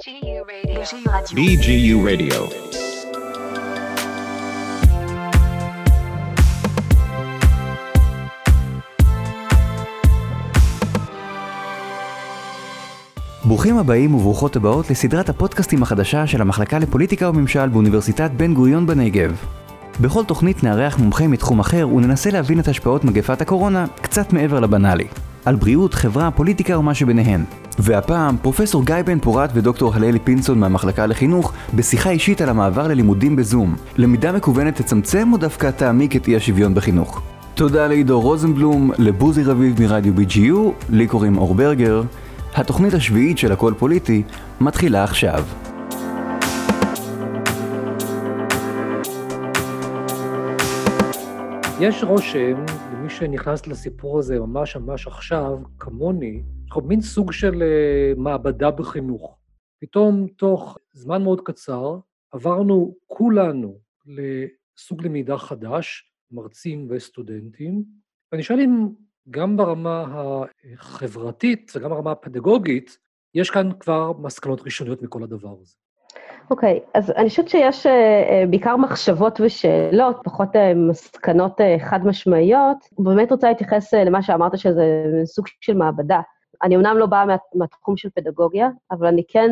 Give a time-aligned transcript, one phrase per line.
[0.00, 0.80] BGU Radio.
[1.36, 2.40] BGU Radio.
[13.44, 19.44] ברוכים הבאים וברוכות הבאות לסדרת הפודקאסטים החדשה של המחלקה לפוליטיקה וממשל באוניברסיטת בן גוריון בנגב.
[20.00, 25.06] בכל תוכנית נארח מומחה מתחום אחר וננסה להבין את השפעות מגפת הקורונה קצת מעבר לבנאלי.
[25.44, 27.44] על בריאות, חברה, פוליטיקה ומה שביניהן.
[27.78, 33.36] והפעם, פרופסור גיא בן פורת ודוקטור הללי פינסון מהמחלקה לחינוך, בשיחה אישית על המעבר ללימודים
[33.36, 33.76] בזום.
[33.96, 37.22] למידה מקוונת תצמצם או דווקא תעמיק את אי השוויון בחינוך?
[37.54, 40.56] תודה לעידו רוזנבלום, לבוזי רביב מרדיו BGU,
[40.90, 42.02] לי קוראים אור ברגר.
[42.54, 44.22] התוכנית השביעית של הכל פוליטי
[44.60, 45.44] מתחילה עכשיו.
[51.80, 52.54] יש רושם,
[53.10, 56.42] שנכנס לסיפור הזה ממש ממש עכשיו, כמוני,
[56.84, 59.38] מין סוג של uh, מעבדה בחינוך.
[59.80, 61.98] פתאום, תוך זמן מאוד קצר,
[62.32, 67.84] עברנו כולנו לסוג למידה חדש, מרצים וסטודנטים,
[68.32, 68.88] ואני שואל אם
[69.30, 70.04] גם ברמה
[70.78, 72.98] החברתית וגם ברמה הפדגוגית,
[73.34, 75.74] יש כאן כבר מסקנות ראשוניות מכל הדבר הזה.
[76.50, 77.90] אוקיי, okay, אז אני חושבת שיש uh,
[78.50, 82.76] בעיקר מחשבות ושאלות, פחות uh, מסקנות uh, חד-משמעיות.
[82.98, 86.20] באמת רוצה להתייחס למה שאמרת, שזה סוג של מעבדה.
[86.62, 89.50] אני אומנם לא באה מה, מהתחום של פדגוגיה, אבל אני כן,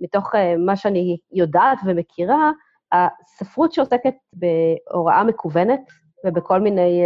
[0.00, 2.50] מתוך מה שאני יודעת ומכירה,
[2.92, 5.80] הספרות שעוסקת בהוראה מקוונת
[6.26, 7.02] ובכל מיני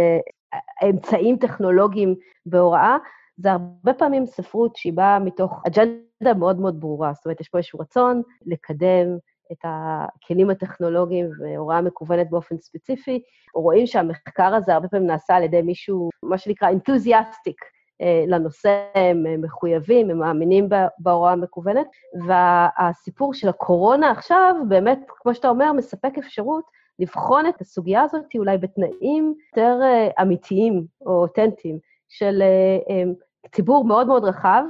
[0.83, 2.97] אמצעים טכנולוגיים בהוראה,
[3.37, 7.13] זה הרבה פעמים ספרות שהיא באה מתוך אג'נדה מאוד מאוד ברורה.
[7.13, 9.17] זאת אומרת, יש פה איזשהו רצון לקדם
[9.51, 13.21] את הכלים הטכנולוגיים והוראה מקוונת באופן ספציפי,
[13.55, 17.61] רואים שהמחקר הזה הרבה פעמים נעשה על ידי מישהו, מה שנקרא אינתוזיאסטיק
[18.01, 21.87] אה, לנושא, הם מחויבים, הם מאמינים בהוראה המקוונת,
[22.27, 26.63] והסיפור של הקורונה עכשיו, באמת, כמו שאתה אומר, מספק אפשרות
[26.99, 33.03] לבחון את הסוגיה הזאת אולי בתנאים יותר אה, אמיתיים או אותנטיים של אה,
[33.51, 34.63] ציבור מאוד מאוד רחב,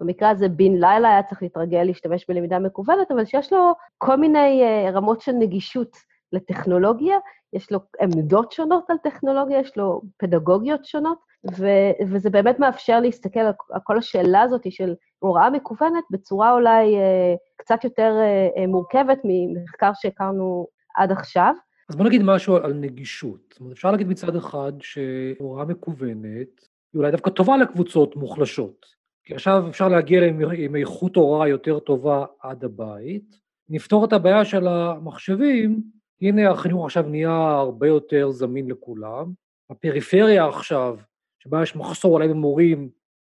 [0.00, 4.62] במקרה הזה בן לילה היה צריך להתרגל להשתמש בלמידה מקוונת, אבל שיש לו כל מיני
[4.62, 5.96] uh, רמות של נגישות
[6.32, 7.16] לטכנולוגיה,
[7.52, 11.18] יש לו עמדות שונות על טכנולוגיה, יש לו פדגוגיות שונות,
[11.58, 13.52] ו- וזה באמת מאפשר להסתכל על,
[13.84, 18.14] כל השאלה הזאת של הוראה מקוונת בצורה אולי uh, קצת יותר
[18.56, 20.66] uh, מורכבת ממחקר שהכרנו
[20.96, 21.54] עד עכשיו.
[21.88, 23.40] אז בוא נגיד משהו על נגישות.
[23.50, 28.86] זאת אומרת, אפשר להגיד מצד אחד שהוראה מקוונת היא אולי דווקא טובה לקבוצות מוחלשות.
[29.24, 33.40] כי עכשיו אפשר להגיע להם עם איכות הוראה יותר טובה עד הבית.
[33.68, 35.82] נפתור את הבעיה של המחשבים,
[36.22, 39.32] הנה החינוך עכשיו נהיה הרבה יותר זמין לכולם.
[39.70, 40.98] הפריפריה עכשיו,
[41.38, 42.90] שבה יש מחסור אולי במורים,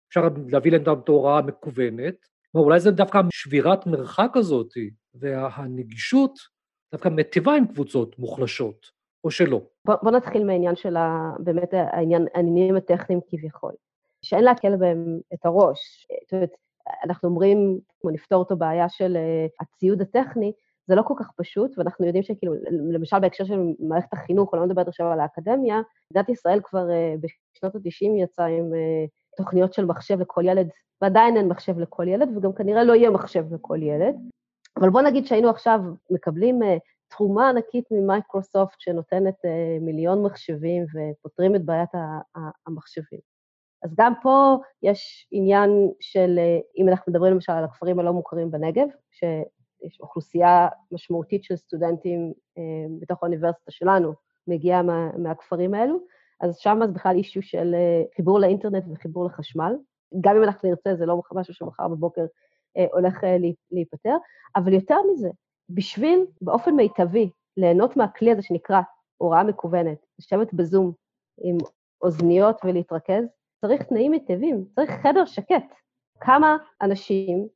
[0.10, 2.16] אפשר להביא להם את ההוראה המקוונת.
[2.56, 4.74] אולי זה דווקא שבירת מרחק הזאת,
[5.14, 6.40] והנגישות
[6.92, 8.86] דווקא מטיבה עם קבוצות מוחלשות,
[9.24, 9.62] או שלא.
[9.86, 13.72] בוא, בוא נתחיל מהעניין של ה, באמת העניין, העניינים הטכניים כביכול.
[14.22, 16.08] שאין להקל בהם את הראש.
[16.24, 16.52] זאת אומרת,
[17.04, 20.54] אנחנו אומרים, כמו נפתור את הבעיה של uh, הציוד הטכני,
[20.88, 22.54] זה לא כל כך פשוט, ואנחנו יודעים שכאילו,
[22.94, 25.82] למשל בהקשר של מערכת החינוך, אני לא מדברת עכשיו על האקדמיה,
[26.12, 30.70] מדינת ישראל כבר uh, בשנות ה-90 יצאה עם uh, תוכניות של מחשב לכל ילד,
[31.02, 34.16] ועדיין אין מחשב לכל ילד, וגם כנראה לא יהיה מחשב לכל ילד.
[34.80, 35.80] אבל בוא נגיד שהיינו עכשיו
[36.10, 36.60] מקבלים
[37.12, 41.90] תרומה ענקית ממייקרוסופט שנותנת uh, מיליון מחשבים ופותרים את בעיית
[42.68, 43.20] המחשבים.
[43.84, 48.52] אז גם פה יש עניין של, אה, אם אנחנו מדברים למשל על הכפרים הלא מוכרים
[48.52, 52.64] בנגב, שיש אוכלוסייה משמעותית של סטודנטים אה,
[53.00, 54.14] בתוך האוניברסיטה שלנו,
[54.48, 56.00] מגיעה מה, מהכפרים האלו,
[56.42, 59.76] אז שם זה בכלל אישיו של אה, חיבור לאינטרנט וחיבור לחשמל.
[60.22, 62.26] גם אם אנחנו נרצה, זה לא משהו שמחר בבוקר
[62.78, 63.38] אה, הולך אה,
[63.72, 64.16] להיפתר,
[64.56, 65.30] אבל יותר מזה,
[65.74, 68.82] בשביל באופן מיטבי ליהנות מהכלי הזה שנקרא
[69.18, 70.92] הוראה מקוונת, לשבת בזום
[71.44, 71.58] עם
[72.02, 73.24] אוזניות ולהתרכז,
[73.62, 75.74] צריך תנאים מיטביים, צריך חדר שקט.
[76.20, 77.48] כמה אנשים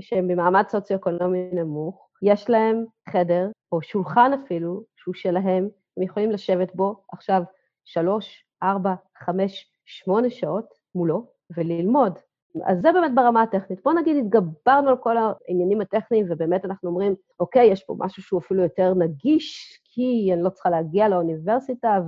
[0.00, 6.74] שהם במעמד סוציו-אקונומי נמוך, יש להם חדר, או שולחן אפילו, שהוא שלהם, הם יכולים לשבת
[6.74, 7.42] בו עכשיו
[7.84, 11.26] שלוש, ארבע, חמש, שמונה שעות מולו
[11.56, 12.18] וללמוד.
[12.64, 13.80] אז זה באמת ברמה הטכנית.
[13.84, 18.40] בואו נגיד, התגברנו על כל העניינים הטכניים, ובאמת אנחנו אומרים, אוקיי, יש פה משהו שהוא
[18.40, 21.98] אפילו יותר נגיש, כי אני לא צריכה להגיע לאוניברסיטה,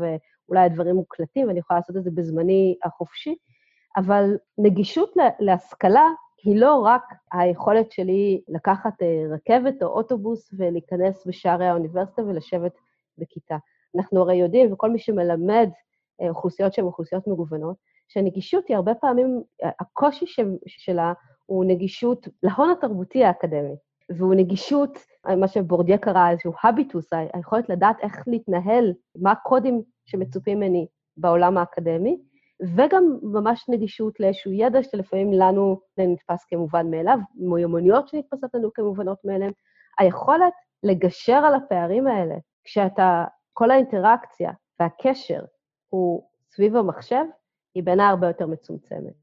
[0.49, 3.35] אולי הדברים מוקלטים, ואני יכולה לעשות את זה בזמני החופשי,
[3.97, 6.05] אבל נגישות להשכלה
[6.45, 7.03] היא לא רק
[7.33, 12.73] היכולת שלי לקחת אה, רכבת או אוטובוס ולהיכנס בשערי האוניברסיטה ולשבת
[13.19, 13.57] בכיתה.
[13.97, 15.69] אנחנו הרי יודעים, וכל מי שמלמד
[16.21, 17.77] אה, אוכלוסיות שהן אוכלוסיות מגוונות,
[18.09, 19.43] שנגישות היא הרבה פעמים,
[19.81, 20.27] הקושי
[20.67, 21.13] שלה
[21.47, 23.77] הוא נגישות להון התרבותי האקדמי.
[24.17, 24.99] והוא נגישות,
[25.37, 32.19] מה שבורדיה קרא איזשהו הביטוס, היכולת לדעת איך להתנהל, מה הקודים שמצופים ממני בעולם האקדמי,
[32.77, 39.53] וגם ממש נגישות לאיזשהו ידע שלפעמים לנו נתפס כמובן מאליו, מיומנויות שנתפסות לנו כמובנות מאליהן.
[39.99, 40.53] היכולת
[40.83, 42.35] לגשר על הפערים האלה,
[42.65, 45.41] כשאתה, כל האינטראקציה והקשר
[45.89, 47.25] הוא סביב המחשב,
[47.75, 49.15] היא בעיניי הרבה יותר מצומצמת.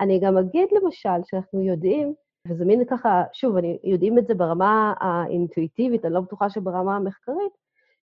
[0.00, 2.14] אני גם אגיד למשל שאנחנו יודעים,
[2.48, 7.52] וזה מין ככה, שוב, אני, יודעים את זה ברמה האינטואיטיבית, אני לא בטוחה שברמה המחקרית,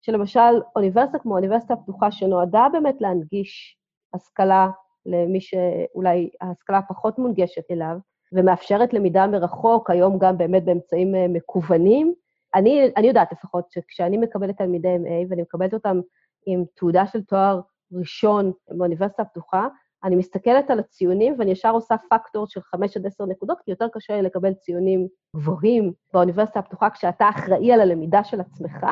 [0.01, 3.77] שלמשל אוניברסיטה כמו האוניברסיטה הפתוחה, שנועדה באמת להנגיש
[4.13, 4.69] השכלה
[5.05, 7.97] למי שאולי ההשכלה פחות מונגשת אליו,
[8.33, 12.13] ומאפשרת למידה מרחוק, היום גם באמת באמצעים אה, מקוונים.
[12.55, 16.01] אני, אני יודעת לפחות שכשאני מקבלת תלמידי MA, ואני מקבלת אותם
[16.45, 17.61] עם תעודה של תואר
[17.93, 19.67] ראשון באוניברסיטה הפתוחה,
[20.03, 23.87] אני מסתכלת על הציונים ואני ישר עושה פקטור של 5 עד 10 נקודות, כי יותר
[23.93, 28.85] קשה לקבל ציונים גבוהים באוניברסיטה הפתוחה כשאתה אחראי על הלמידה של עצמך,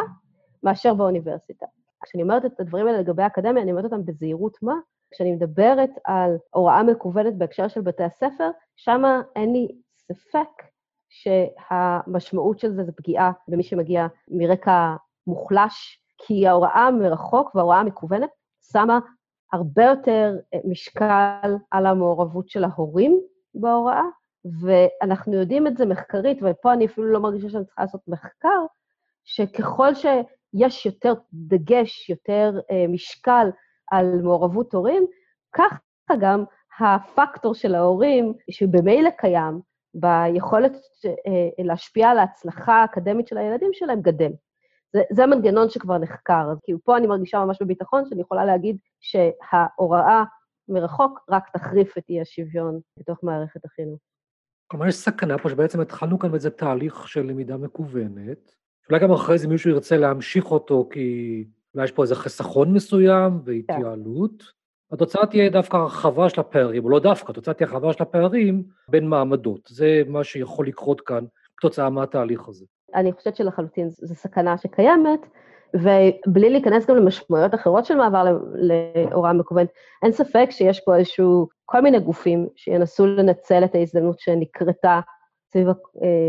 [0.63, 1.65] מאשר באוניברסיטה.
[2.03, 4.73] כשאני אומרת את הדברים האלה לגבי האקדמיה, אני אומרת אותם בזהירות מה,
[5.11, 9.03] כשאני מדברת על הוראה מקוונת בהקשר של בתי הספר, שם
[9.35, 9.67] אין לי
[9.97, 10.63] ספק
[11.09, 14.95] שהמשמעות של זה זה פגיעה במי שמגיע מרקע
[15.27, 18.29] מוחלש, כי ההוראה מרחוק וההוראה המקוונת
[18.71, 18.99] שמה
[19.53, 23.19] הרבה יותר אה, משקל על המעורבות של ההורים
[23.53, 24.05] בהוראה,
[24.61, 28.65] ואנחנו יודעים את זה מחקרית, ופה אני אפילו לא מרגישה שאני צריכה לעשות מחקר,
[29.23, 33.49] שככל שיש יותר דגש, יותר אה, משקל
[33.91, 35.05] על מעורבות הורים,
[35.53, 35.79] כך
[36.19, 36.43] גם
[36.79, 39.61] הפקטור של ההורים, שבמילא קיים,
[39.93, 40.71] ביכולת
[41.05, 44.31] אה, להשפיע על ההצלחה האקדמית של הילדים שלהם, גדל.
[44.93, 48.77] זה, זה מנגנון שכבר נחקר, אז כאילו פה אני מרגישה ממש בביטחון שאני יכולה להגיד
[48.99, 50.23] שההוראה
[50.69, 53.99] מרחוק רק תחריף את אי-השוויון בתוך מערכת החינוך.
[54.67, 58.55] כלומר, יש סכנה פה שבעצם התחלנו כאן באיזה תהליך של למידה מקוונת,
[58.89, 63.41] אולי גם אחרי זה מישהו ירצה להמשיך אותו כי אולי יש פה איזה חיסכון מסוים
[63.45, 64.41] והתייעלות.
[64.41, 64.95] כן.
[64.95, 69.07] התוצאה תהיה דווקא הרחבה של הפערים, או לא דווקא, התוצאה תהיה הרחבה של הפערים בין
[69.07, 69.69] מעמדות.
[69.69, 71.25] זה מה שיכול לקרות כאן
[71.57, 72.65] כתוצאה מהתהליך הזה.
[72.95, 75.19] אני חושבת שלחלוטין זו סכנה שקיימת,
[75.73, 79.69] ובלי להיכנס גם למשמעויות אחרות של מעבר להוראה מקוונת,
[80.03, 84.99] אין ספק שיש פה איזשהו, כל מיני גופים שינסו לנצל את ההזדמנות שנקרתה
[85.51, 85.73] סביב אה,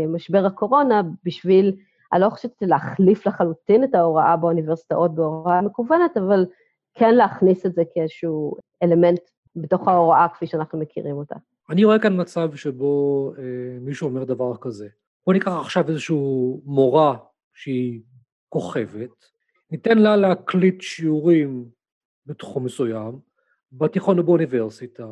[0.07, 1.75] משבר הקורונה בשביל,
[2.13, 6.45] אני לא חושבת להחליף לחלוטין את ההוראה באוניברסיטאות בהוראה מקוונת, אבל
[6.93, 9.19] כן להכניס את זה כאיזשהו אלמנט
[9.55, 11.35] בתוך ההוראה כפי שאנחנו מכירים אותה.
[11.69, 13.43] אני רואה כאן מצב שבו אה,
[13.81, 14.87] מישהו אומר דבר כזה.
[15.25, 16.15] בוא ניקח עכשיו איזושהי
[16.65, 17.17] מורה
[17.53, 18.01] שהיא
[18.49, 19.25] כוכבת,
[19.71, 21.65] ניתן לה להקליט שיעורים
[22.25, 23.19] בתחום מסוים,
[23.71, 25.07] בתיכון או באוניברסיטה.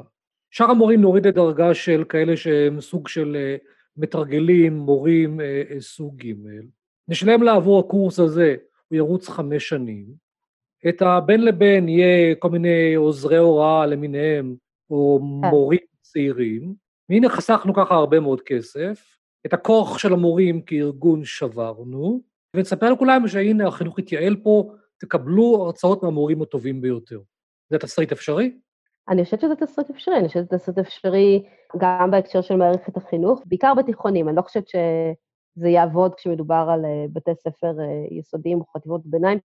[0.52, 3.56] שאר המורים נוריד לדרגה של כאלה שהם סוג של אה,
[3.98, 6.34] מתרגלים, מורים אה, אה, סוג ג',
[7.08, 8.56] נשלם לה עבור הקורס הזה,
[8.88, 10.06] הוא ירוץ חמש שנים,
[10.90, 14.56] את הבין לבין יהיה כל מיני עוזרי הוראה למיניהם,
[14.90, 15.48] או כן.
[15.50, 16.74] מורים צעירים,
[17.10, 22.22] והנה חסכנו ככה הרבה מאוד כסף, את הכוח של המורים כארגון שברנו,
[22.56, 27.20] ונספר לכולם שהנה החינוך התייעל פה, תקבלו הרצאות מהמורים הטובים ביותר.
[27.70, 28.52] זה תסריט אפשרי?
[29.10, 31.44] אני חושבת שזה תסריט אפשרי, אני חושבת שזה תסריט אפשרי
[31.78, 37.06] גם בהקשר של מערכת החינוך, בעיקר בתיכונים, אני לא חושבת שזה יעבוד כשמדובר על אה,
[37.14, 39.40] בתי ספר אה, יסודיים או חטיבות ביניים,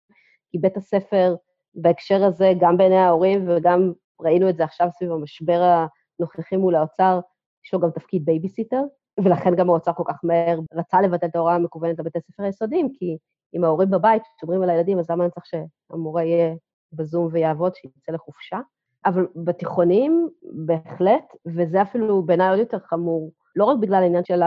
[0.51, 1.35] כי בית הספר
[1.75, 5.85] בהקשר הזה, גם בעיני ההורים וגם ראינו את זה עכשיו סביב המשבר
[6.19, 7.19] הנוכחי מול האוצר,
[7.65, 8.81] יש לו גם תפקיד בייביסיטר,
[9.19, 13.17] ולכן גם האוצר כל כך מהר רצה לבטל את ההוראה המקוונת לבתי ספר היסודיים, כי
[13.55, 16.55] אם ההורים בבית שומרים על הילדים, אז למה אני צריך שהמורה יהיה
[16.93, 18.59] בזום ויעבוד, שיצא לחופשה?
[19.05, 20.29] אבל בתיכונים,
[20.65, 24.41] בהחלט, וזה אפילו בעיניי עוד יותר חמור, לא רק בגלל העניין של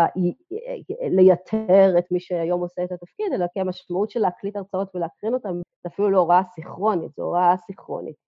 [1.10, 5.60] לייתר את מי שהיום עושה את התפקיד, אלא כי המשמעות של להקליט הרצאות ולהקרין אותן,
[5.82, 8.25] זה אפילו לא הוראה סיכרונית, זו הוראה סיכרונית.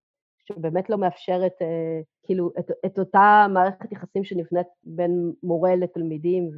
[0.49, 6.51] שבאמת לא מאפשרת אה, כאילו את, את אותה מערכת יחסים שנבנית בין מורה לתלמידים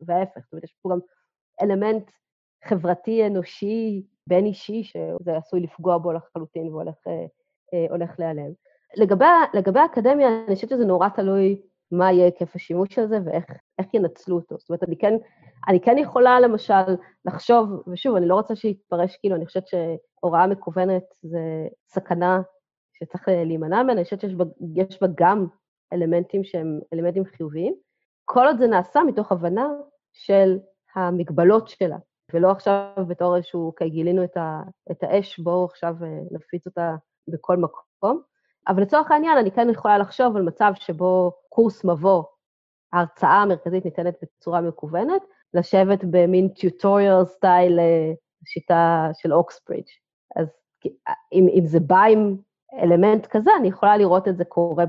[0.00, 0.40] וההפך.
[0.44, 0.98] זאת אומרת, יש פה גם
[1.62, 2.10] אלמנט
[2.64, 7.26] חברתי, אנושי, בין אישי, שזה עשוי לפגוע בו לחלוטין והולך אה,
[7.74, 8.52] אה, להיעלם.
[8.96, 9.24] לגבי,
[9.54, 11.60] לגבי האקדמיה, אני חושבת שזה נורא תלוי
[11.92, 13.44] מה יהיה היקף השימוש של זה ואיך
[13.94, 14.56] ינצלו אותו.
[14.58, 15.14] זאת אומרת, אני כן,
[15.68, 21.04] אני כן יכולה למשל לחשוב, ושוב, אני לא רוצה שיתפרש כאילו, אני חושבת שהוראה מקוונת
[21.22, 22.40] זה סכנה
[22.98, 24.44] שצריך להימנע ממנה, אני חושבת שיש בה,
[25.00, 25.46] בה גם
[25.92, 27.74] אלמנטים שהם אלמנטים חיוביים,
[28.24, 29.66] כל עוד זה נעשה מתוך הבנה
[30.12, 30.58] של
[30.94, 31.96] המגבלות שלה,
[32.32, 34.60] ולא עכשיו בתור איזשהו, אוקיי, גילינו את, ה,
[34.90, 36.94] את האש, בואו עכשיו אה, נפיץ אותה
[37.28, 38.22] בכל מקום.
[38.68, 42.24] אבל לצורך העניין, אני כן יכולה לחשוב על מצב שבו קורס מבוא,
[42.92, 45.22] ההרצאה המרכזית ניתנת בצורה מקוונת,
[45.54, 47.78] לשבת במין טיוטוריאל סטייל
[48.44, 49.86] שיטה של אוקסברידג'.
[50.36, 50.46] אז
[51.32, 52.36] אם, אם זה בא עם
[52.82, 54.84] אלמנט כזה, אני יכולה לראות את זה קורה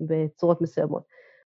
[0.00, 1.02] בצורות מסוימות.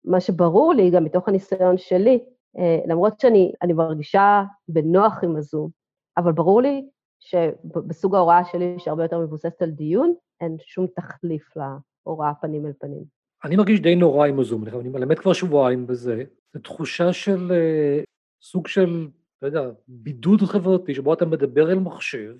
[0.04, 2.24] מה שברור לי, גם מתוך הניסיון שלי,
[2.58, 5.70] אה, למרות שאני מרגישה בנוח עם הזום,
[6.16, 6.88] אבל ברור לי
[7.18, 13.04] שבסוג ההוראה שלי, שהרבה יותר מבוססת על דיון, אין שום תחליף להוראה פנים אל פנים.
[13.44, 16.24] אני מרגיש די נורא עם הזום, אני מלמד כבר שבועיים בזה.
[16.54, 18.04] זו תחושה של uh,
[18.42, 19.08] סוג של,
[19.42, 22.36] לא יודע, בידוד חברתי, שבו אתה מדבר אל מחשב,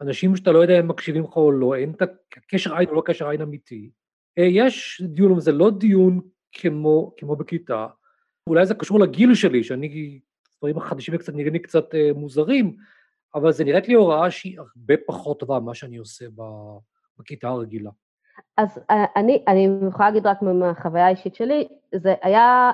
[0.00, 2.02] אנשים שאתה לא יודע אם מקשיבים לך או לא, אין את
[2.36, 3.90] הקשר עין או לא קשר עין אמיתי.
[4.40, 6.20] Uh, יש דיון, אבל זה לא דיון
[6.52, 7.86] כמו, כמו בכיתה.
[8.46, 10.20] אולי זה קשור לגיל שלי, שאני,
[10.58, 12.76] דברים החדשים קצת נראים לי קצת uh, מוזרים,
[13.34, 16.24] אבל זה נראית לי הוראה שהיא הרבה פחות טובה ממה שאני עושה
[17.18, 17.90] בכיתה הרגילה.
[18.56, 22.70] אז אה, אני, אני יכולה להגיד רק מהחוויה האישית שלי, זה היה,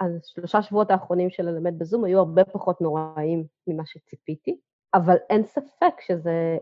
[0.00, 4.58] השלושה שבועות האחרונים של ללמד בזום היו הרבה פחות נוראים ממה שציפיתי,
[4.94, 6.58] אבל אין ספק שזה,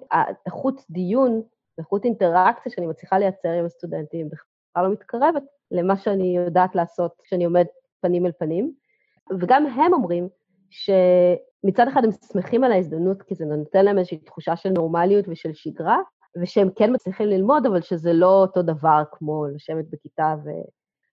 [0.47, 1.43] איכות דיון,
[1.79, 7.45] איכות אינטראקציה שאני מצליחה לייצר עם הסטודנטים בכלל לא מתקרבת למה שאני יודעת לעשות כשאני
[7.45, 7.65] עומד
[8.01, 8.73] פנים אל פנים,
[9.41, 10.29] וגם הם אומרים
[10.71, 15.53] שמצד אחד הם שמחים על ההזדמנות, כי זה נותן להם איזושהי תחושה של נורמליות ושל
[15.53, 15.99] שגרה,
[16.41, 20.49] ושהם כן מצליחים ללמוד, אבל שזה לא אותו דבר כמו לשבת בכיתה ו...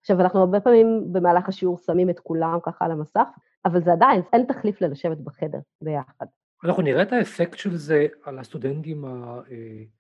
[0.02, 3.28] עכשיו, אנחנו הרבה פעמים במהלך השיעור שמים את כולם ככה על המסך,
[3.66, 6.26] אבל זה עדיין, אין תחליף ללשבת בחדר ביחד.
[6.64, 9.06] אנחנו נראה את האפקט של זה על הסטודנטים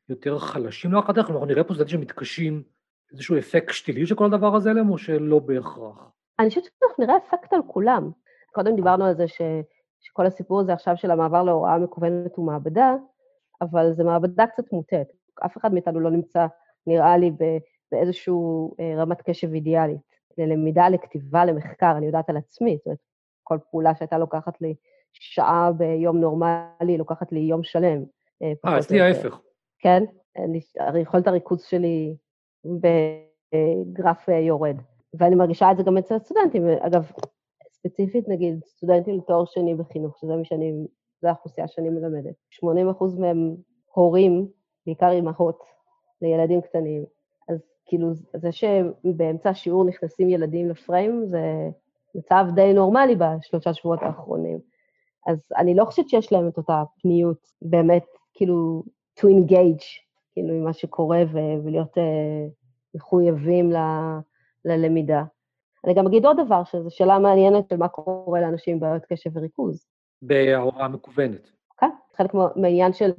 [0.10, 2.64] היותר חלשים לאחר אנחנו נראה פה סטודנטים שמתקשים,
[3.12, 6.12] איזשהו אפקט שתילי של כל הדבר הזה עליהם, או שלא בהכרח?
[6.40, 8.12] אני חושבת שאנחנו נראה אפקט על כולם.
[8.52, 9.42] קודם דיברנו על זה ש,
[10.00, 12.96] שכל הסיפור הזה עכשיו של המעבר להוראה מקוונת הוא מעבדה,
[13.62, 15.08] אבל זו מעבדה קצת מוטעת.
[15.46, 16.48] אף אחד מאיתנו לא נמצא,
[16.88, 17.32] נראה לי,
[17.92, 18.34] באיזושהי
[18.80, 20.08] אה, רמת קשב אידיאלית.
[20.38, 23.00] ללמידה, לכתיבה, למחקר, אני יודעת על עצמי, זאת אומרת,
[23.44, 24.76] כל פעולה שהייתה לוקחת לי
[25.14, 28.04] שעה ביום נורמלי, לוקחת לי יום שלם.
[28.44, 29.40] אה, אה אצלי ההפך.
[29.80, 30.04] כן?
[30.80, 32.16] אני יכולת הריכוז שלי
[32.66, 34.78] בגרף אה, יורד.
[35.14, 36.68] ואני מרגישה את זה גם אצל הסטודנטים.
[36.80, 37.12] אגב,
[37.72, 40.74] ספציפית, נגיד, סטודנטים לתואר שני בחינוך, שזה מי שאני,
[41.22, 42.36] זו האוכלוסייה שאני מלמדת.
[42.50, 43.56] 80 אחוז מהם
[43.94, 44.48] הורים,
[44.86, 45.60] בעיקר אימהות,
[46.22, 47.06] לילדים קטנים.
[47.50, 51.70] אז כאילו, זה שבאמצע השיעור נכנסים ילדים לפריים, זה
[52.16, 54.60] מצב די נורמלי בשלושה שבועות האחרונים.
[55.27, 58.84] אז אני לא חושבת שיש להם את אותה פניות באמת, כאילו,
[59.19, 59.86] to engage,
[60.34, 62.01] כאילו, עם מה שקורה ו- ולהיות uh,
[62.96, 64.19] מחויבים ל-
[64.65, 65.24] ללמידה.
[65.86, 69.29] אני גם אגיד עוד דבר, שזו שאלה מעניינת של מה קורה לאנשים עם בעיות קשב
[69.34, 69.86] וריכוז.
[70.22, 71.50] בהוראה מקוונת.
[71.79, 73.12] כן, חלק מהעניין של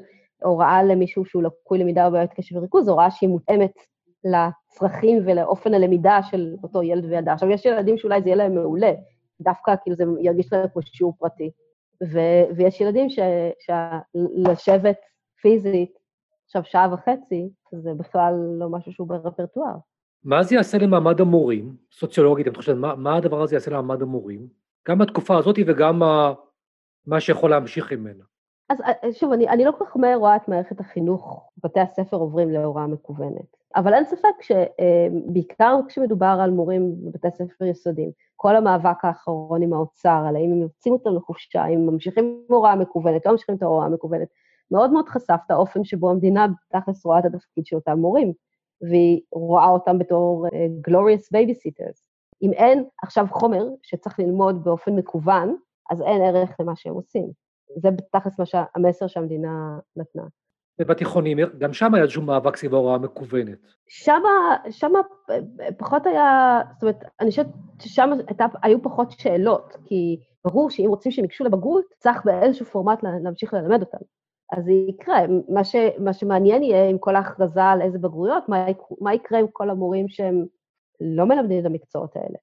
[0.42, 3.72] הוראה למישהו שהוא לקוי למידה או בעיות קשב וריכוז, הוראה שהיא מותאמת
[4.24, 7.32] לצרכים ולאופן הלמידה של אותו ילד וילדה.
[7.32, 8.92] עכשיו, יש ילדים שאולי זה יהיה להם מעולה,
[9.40, 11.50] דווקא כאילו זה ירגיש להם כמו שיעור פרטי.
[12.02, 13.08] ו- ויש ילדים
[13.58, 14.98] שלשבת
[15.42, 15.98] פיזית
[16.44, 19.74] עכשיו שעה וחצי, זה בכלל לא משהו שהוא ברפרטואר.
[20.24, 24.48] מה זה יעשה למעמד המורים, סוציולוגית, את חושבת, מה, מה הדבר הזה יעשה למעמד המורים?
[24.88, 25.98] גם בתקופה הזאת וגם
[27.06, 28.24] מה שיכול להמשיך ממנה.
[28.68, 32.16] אז אה, שוב, אני, אני לא כל כך מהר רואה את מערכת החינוך, בתי הספר
[32.16, 33.56] עוברים להוראה מקוונת.
[33.76, 39.72] אבל אין ספק שבעיקר אה, כשמדובר על מורים בבתי ספר יסודיים, כל המאבק האחרון עם
[39.72, 43.62] האוצר, על האם הם יוצאים אותם לחופשה, אם ממשיכים עם הוראה מקוונת, לא ממשיכים את
[43.62, 44.28] ההוראה המקוונת,
[44.70, 48.32] מאוד מאוד חשף את האופן שבו המדינה תכלס רואה את התפקיד של אותם מורים,
[48.82, 50.50] והיא רואה אותם בתור uh,
[50.88, 52.02] glorious babysitters.
[52.42, 55.56] אם אין עכשיו חומר שצריך ללמוד באופן מקוון,
[55.90, 57.47] אז אין ערך למה שהם עושים.
[57.76, 60.22] זה תכלס המסר שהמדינה נתנה.
[60.80, 63.58] ובתיכונים, גם שם היה איזשהו מאבק סביב ההוראה המקוונת.
[63.88, 64.22] שם,
[64.70, 64.92] שם
[65.78, 67.46] פחות היה, זאת אומרת, אני חושבת
[67.78, 73.02] ששם הייתה, היו פחות שאלות, כי ברור שאם רוצים שהם ייגשו לבגרות, צריך באיזשהו פורמט
[73.22, 73.98] להמשיך ללמד אותם.
[74.52, 75.20] אז זה יקרה.
[75.48, 78.66] מה, ש, מה שמעניין יהיה עם כל ההכרזה על איזה בגרויות, מה,
[79.00, 80.44] מה יקרה עם כל המורים שהם
[81.00, 82.38] לא מלמדים את המקצועות האלה.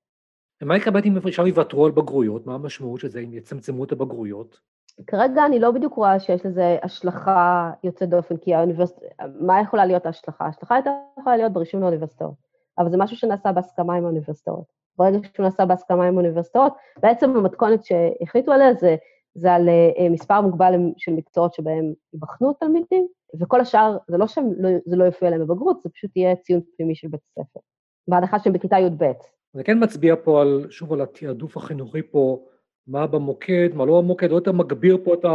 [0.62, 2.46] ומה יקרה אם עכשיו יוותרו על בגרויות?
[2.46, 4.60] מה המשמעות של זה, אם יצמצמו את הבגרויות?
[5.08, 9.06] כרגע אני לא בדיוק רואה שיש לזה השלכה יוצאת דופן, כי האוניברסיטה,
[9.40, 10.46] מה יכולה להיות ההשלכה?
[10.46, 12.34] ההשלכה הייתה יכולה להיות ברישום לאוניברסיטאות,
[12.78, 14.66] אבל זה משהו שנעשה בהסכמה עם האוניברסיטאות.
[14.98, 18.96] ברגע שהוא נעשה בהסכמה עם האוניברסיטאות, בעצם המתכונת שהחליטו עליה זה,
[19.36, 23.08] זה על uh, מספר מוגבל של מקצועות שבהם ייבחנו תלמידים,
[23.40, 26.96] וכל השאר, זה לא שזה לא, לא יופיע להם בבגרות, זה פשוט יהיה ציון פנימי
[26.96, 27.60] של בית הספר,
[28.08, 29.12] בהנחה שהם בכיתה י"ב.
[29.54, 32.46] זה כן מצביע פה על, שוב, על התעדוף החינוכי פה,
[32.88, 35.26] מה במוקד, מה לא במוקד, עוד יותר מגביר פה את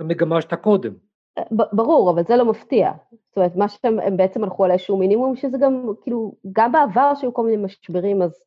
[0.00, 0.92] המגמה שאתה קודם.
[1.72, 2.92] ברור, אבל זה לא מפתיע.
[3.28, 7.34] זאת אומרת, מה שהם בעצם הלכו על איזשהו מינימום, שזה גם, כאילו, גם בעבר שהיו
[7.34, 8.42] כל מיני משברים, אז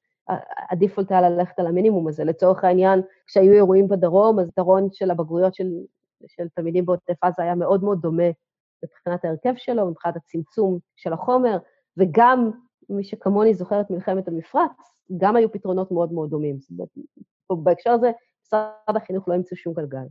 [0.69, 2.23] הדיפולט היה ללכת על המינימום הזה.
[2.23, 5.69] לצורך העניין, כשהיו אירועים בדרום, אז יתרון של הבגרויות של,
[6.27, 8.29] של תלמידים בעוטף עזה היה מאוד מאוד דומה
[8.83, 11.57] מבחינת ההרכב שלו, מבחינת הצמצום של החומר,
[11.97, 12.51] וגם
[12.89, 14.71] מי שכמוני זוכר את מלחמת המפרץ,
[15.17, 16.59] גם היו פתרונות מאוד מאוד דומים.
[16.59, 16.71] זאת
[17.49, 18.11] אומרת, בהקשר הזה,
[18.53, 20.05] משרד החינוך לא ימצא שום גלגל.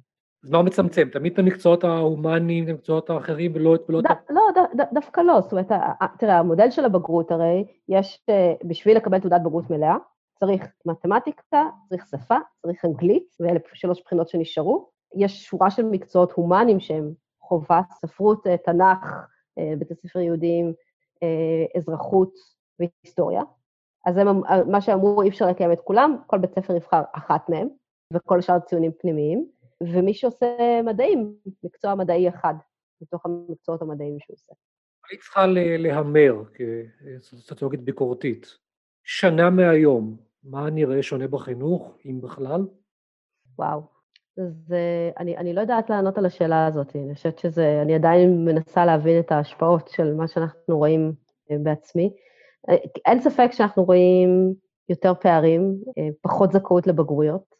[0.44, 1.08] אז מה הוא מצמצם?
[1.12, 3.80] תמיד את המקצועות ההומניים, את המקצועות האחרים, ולא את...
[4.30, 5.40] לא, ד, ד, דווקא לא.
[5.40, 5.68] זאת אומרת,
[6.18, 9.96] תראה, המודל של הבגרות הרי, יש, אה, בשביל לקבל תעודת בגרות מלאה,
[10.40, 14.88] צריך מתמטיקה, צריך שפה, צריך אנגלית, ואלה שלוש בחינות שנשארו.
[15.16, 19.26] יש שורה של מקצועות הומניים שהם חובה, ספרות, אה, תנ"ך,
[19.58, 20.72] אה, בית הספר יהודיים,
[21.76, 22.34] אזרחות
[22.78, 23.42] והיסטוריה.
[24.06, 27.68] אז הם, מה שאמרו, אי אפשר לקיים את כולם, כל בית ספר יבחר אחת מהם,
[28.14, 29.46] וכל השאר ציונים פנימיים.
[29.82, 32.54] ומי שעושה מדעים, מקצוע מדעי אחד,
[33.02, 34.52] מתוך המקצועות המדעיים שהוא עושה.
[35.10, 35.46] היית צריכה
[35.78, 36.42] להמר
[37.20, 38.46] כסוציולוגית ביקורתית.
[39.04, 42.66] שנה מהיום, מה נראה שונה בחינוך, אם בכלל?
[43.58, 43.82] וואו.
[44.38, 44.74] אז
[45.18, 46.96] אני, אני לא יודעת לענות על השאלה הזאת.
[46.96, 51.12] אני חושבת שזה, אני עדיין מנסה להבין את ההשפעות של מה שאנחנו רואים
[51.50, 52.12] אה, בעצמי.
[52.70, 52.76] אה,
[53.06, 54.54] אין ספק שאנחנו רואים
[54.88, 57.54] יותר פערים, אה, פחות זכאות לבגרויות.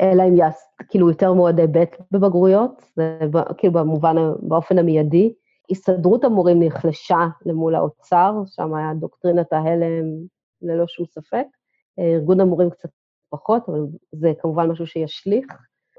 [0.00, 0.56] אלא אם יעש,
[0.88, 3.18] כאילו יותר מועדי ב' בבגרויות, זה
[3.56, 5.34] כאילו במובן, באופן המיידי.
[5.70, 10.04] הסתדרות המורים נחלשה למול האוצר, שם היה דוקטרינת ההלם
[10.62, 11.46] ללא שום ספק.
[11.98, 12.88] ארגון המורים קצת
[13.30, 15.46] פחות, אבל זה כמובן משהו שישליך.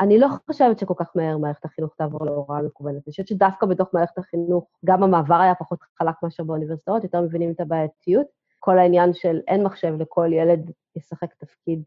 [0.02, 2.96] אני לא חושבת שכל כך מהר מערכת החינוך תעבור להוראה מקוונת.
[2.96, 7.52] אני חושבת שדווקא בתוך מערכת החינוך, גם המעבר היה פחות חלק מאשר באוניברסיטאות, יותר מבינים
[7.52, 8.28] את הבעייתיות.
[8.60, 11.84] כל העניין של אין מחשב לכל ילד ישחק תפקיד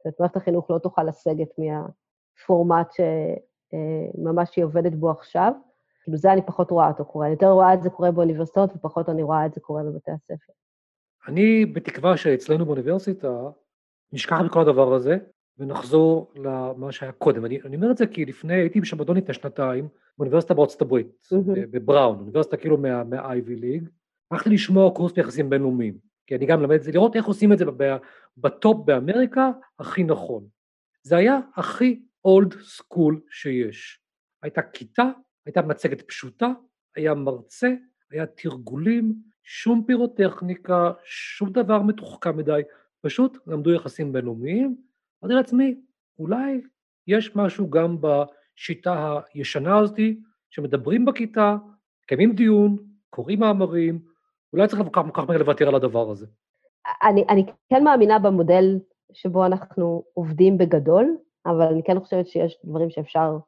[0.00, 5.52] זאת אומרת, מערכת החינוך לא תוכל לסגת מהפורמט שממש היא עובדת בו עכשיו.
[6.04, 7.26] כאילו, זה אני פחות רואה אותו קורה.
[7.26, 10.52] אני יותר רואה את זה קורה באוניברסיטאות, ופחות אני רואה את זה קורה בבתי הספר.
[11.28, 13.50] אני בתקווה שאצלנו באוניברסיטה
[14.12, 15.18] נשכח מכל הדבר הזה,
[15.58, 17.44] ונחזור למה שהיה קודם.
[17.44, 19.88] אני, אני אומר את זה כי לפני, הייתי בשבתון לפני שנתיים,
[20.18, 21.66] באוניברסיטה בארצות הברית, mm-hmm.
[21.70, 23.88] בבראון, אוניברסיטה כאילו מה Ivy League.
[24.30, 26.09] הלכתי לשמוע קורס ביחסים בינלאומיים.
[26.30, 27.64] כי אני גם מלמד את זה, לראות איך עושים את זה
[28.36, 30.46] ב top באמריקה הכי נכון.
[31.02, 34.00] זה היה הכי old school שיש.
[34.42, 35.04] הייתה כיתה,
[35.46, 36.52] הייתה מצגת פשוטה,
[36.96, 37.74] היה מרצה,
[38.10, 42.62] היה תרגולים, שום פירוטכניקה, שום דבר מתוחכם מדי,
[43.00, 44.76] פשוט למדו יחסים בינלאומיים.
[45.22, 45.80] אמרתי לעצמי,
[46.18, 46.60] אולי
[47.06, 51.56] יש משהו גם בשיטה הישנה הזאתי, שמדברים בכיתה,
[52.04, 52.76] מקיימים דיון,
[53.10, 54.09] קוראים מאמרים,
[54.52, 56.26] אולי צריך כל כך מהר לוותר על הדבר הזה.
[57.02, 58.78] אני, אני כן מאמינה במודל
[59.12, 63.38] שבו אנחנו עובדים בגדול, אבל אני כן חושבת שיש דברים שאפשר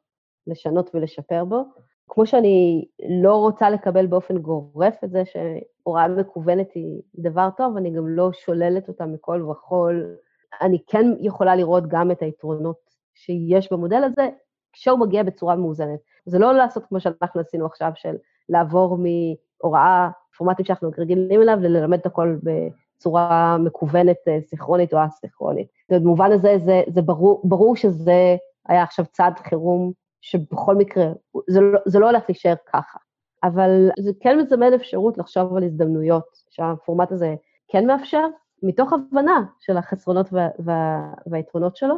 [0.47, 1.63] לשנות ולשפר בו.
[2.09, 2.85] כמו שאני
[3.21, 8.33] לא רוצה לקבל באופן גורף את זה שהוראה מקוונת היא דבר טוב, אני גם לא
[8.33, 10.15] שוללת אותה מכל וכול.
[10.61, 12.79] אני כן יכולה לראות גם את היתרונות
[13.13, 14.29] שיש במודל הזה,
[14.73, 15.99] כשהוא מגיע בצורה מאוזנת.
[16.25, 18.15] זה לא לעשות כמו שאנחנו עשינו עכשיו, של
[18.49, 25.67] לעבור מהוראה פורמטים שאנחנו רגילים אליו, ללמד את הכל בצורה מקוונת, אה, סיכרונית או אסינכרונית.
[25.91, 28.35] במובן הזה, זה, זה ברור, ברור שזה
[28.67, 29.91] היה עכשיו צעד חירום,
[30.21, 31.05] שבכל מקרה,
[31.47, 32.97] זה לא, זה לא הולך להישאר ככה.
[33.43, 37.35] אבל זה כן מזמן אפשרות לחשוב על הזדמנויות שהפורמט הזה
[37.67, 38.27] כן מאפשר,
[38.63, 41.95] מתוך הבנה של החסרונות וה, וה, והיתרונות שלו.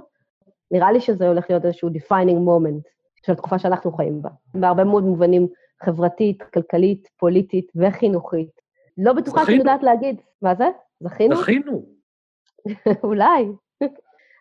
[0.72, 2.90] נראה לי שזה הולך להיות איזשהו defining moment
[3.26, 4.30] של התקופה שאנחנו חיים בה.
[4.54, 5.48] בהרבה מאוד מובנים
[5.84, 8.50] חברתית, כלכלית, פוליטית וחינוכית.
[8.98, 10.22] לא בטוחה שאני יודעת להגיד.
[10.42, 10.66] מה זה?
[11.00, 11.36] זכינו?
[11.36, 11.86] זכינו.
[13.04, 13.48] אולי.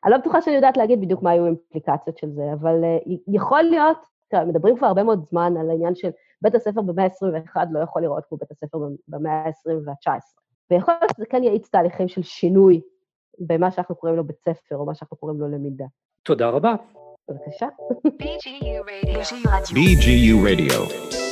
[0.04, 3.62] אני לא בטוחה שאני יודעת להגיד בדיוק מה היו האימפליקציות של זה, אבל uh, יכול
[3.62, 6.10] להיות, תראה, מדברים כבר הרבה מאוד זמן על העניין של
[6.42, 10.44] בית הספר במאה ה-21 לא יכול לראות כמו בית הספר במאה ה-20 וה-19.
[10.70, 12.80] ויכול להיות שזה כן יאיץ תהליכים של שינוי
[13.38, 15.84] במה שאנחנו קוראים לו בית ספר, או מה שאנחנו קוראים לו למידה.
[16.22, 16.74] תודה רבה.
[17.30, 17.66] בבקשה.
[18.06, 19.18] BGU Radio.
[19.74, 21.23] BGU Radio.